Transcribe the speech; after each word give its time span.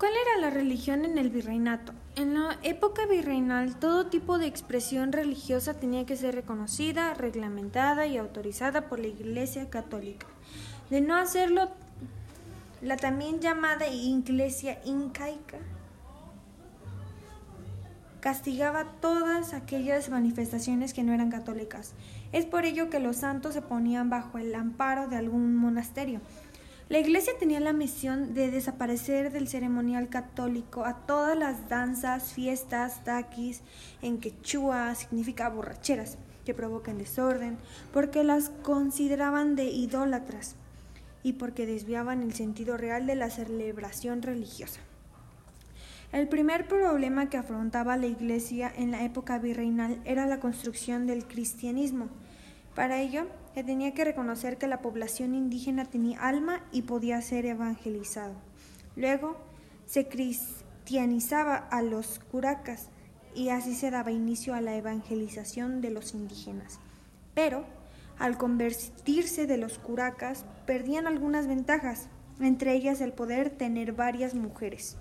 ¿Cuál 0.00 0.12
era 0.12 0.40
la 0.40 0.48
religión 0.48 1.04
en 1.04 1.18
el 1.18 1.28
virreinato? 1.28 1.92
En 2.16 2.32
la 2.32 2.56
época 2.62 3.04
virreinal, 3.04 3.76
todo 3.76 4.06
tipo 4.06 4.38
de 4.38 4.46
expresión 4.46 5.12
religiosa 5.12 5.74
tenía 5.74 6.06
que 6.06 6.16
ser 6.16 6.34
reconocida, 6.34 7.12
reglamentada 7.12 8.06
y 8.06 8.16
autorizada 8.16 8.88
por 8.88 8.98
la 8.98 9.08
Iglesia 9.08 9.68
Católica. 9.68 10.26
De 10.88 11.02
no 11.02 11.16
hacerlo, 11.16 11.68
la 12.80 12.96
también 12.96 13.40
llamada 13.40 13.88
Iglesia 13.88 14.80
incaica 14.86 15.58
castigaba 18.20 18.84
todas 19.00 19.54
aquellas 19.54 20.10
manifestaciones 20.10 20.94
que 20.94 21.02
no 21.02 21.12
eran 21.12 21.30
católicas. 21.30 21.94
Es 22.32 22.44
por 22.44 22.64
ello 22.64 22.90
que 22.90 23.00
los 23.00 23.16
santos 23.16 23.54
se 23.54 23.62
ponían 23.62 24.10
bajo 24.10 24.38
el 24.38 24.54
amparo 24.54 25.08
de 25.08 25.16
algún 25.16 25.56
monasterio. 25.56 26.20
La 26.90 26.98
iglesia 26.98 27.34
tenía 27.38 27.60
la 27.60 27.72
misión 27.72 28.34
de 28.34 28.50
desaparecer 28.50 29.30
del 29.30 29.46
ceremonial 29.46 30.08
católico 30.08 30.84
a 30.84 31.06
todas 31.06 31.38
las 31.38 31.68
danzas, 31.68 32.32
fiestas, 32.32 33.04
taquis, 33.04 33.60
en 34.02 34.18
quechua 34.18 34.92
significa 34.96 35.48
borracheras, 35.50 36.18
que 36.44 36.52
provocan 36.52 36.98
desorden, 36.98 37.58
porque 37.92 38.24
las 38.24 38.48
consideraban 38.64 39.54
de 39.54 39.66
idólatras 39.66 40.56
y 41.22 41.34
porque 41.34 41.64
desviaban 41.64 42.24
el 42.24 42.34
sentido 42.34 42.76
real 42.76 43.06
de 43.06 43.14
la 43.14 43.30
celebración 43.30 44.20
religiosa. 44.20 44.80
El 46.10 46.26
primer 46.26 46.66
problema 46.66 47.30
que 47.30 47.36
afrontaba 47.36 47.96
la 47.98 48.08
Iglesia 48.08 48.72
en 48.76 48.90
la 48.90 49.04
época 49.04 49.38
virreinal 49.38 50.00
era 50.04 50.26
la 50.26 50.40
construcción 50.40 51.06
del 51.06 51.24
cristianismo. 51.24 52.08
Para 52.74 53.00
ello, 53.00 53.26
se 53.54 53.64
tenía 53.64 53.94
que 53.94 54.04
reconocer 54.04 54.56
que 54.56 54.66
la 54.66 54.80
población 54.80 55.34
indígena 55.34 55.84
tenía 55.84 56.20
alma 56.20 56.64
y 56.72 56.82
podía 56.82 57.20
ser 57.20 57.46
evangelizado. 57.46 58.34
Luego, 58.96 59.36
se 59.86 60.08
cristianizaba 60.08 61.56
a 61.56 61.82
los 61.82 62.20
curacas 62.30 62.88
y 63.34 63.48
así 63.48 63.74
se 63.74 63.90
daba 63.90 64.12
inicio 64.12 64.54
a 64.54 64.60
la 64.60 64.76
evangelización 64.76 65.80
de 65.80 65.90
los 65.90 66.14
indígenas. 66.14 66.78
Pero, 67.34 67.64
al 68.18 68.36
convertirse 68.38 69.46
de 69.46 69.56
los 69.56 69.78
curacas, 69.78 70.44
perdían 70.66 71.06
algunas 71.06 71.46
ventajas, 71.46 72.08
entre 72.40 72.74
ellas 72.74 73.00
el 73.00 73.12
poder 73.12 73.50
tener 73.50 73.92
varias 73.92 74.34
mujeres. 74.34 74.96